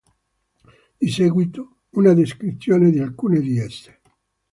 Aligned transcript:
Di 0.97 1.09
seguito 1.11 1.81
una 1.91 2.13
descrizione 2.13 2.89
di 2.89 2.97
alcune 2.97 3.39
di 3.39 3.59
esse. 3.59 4.01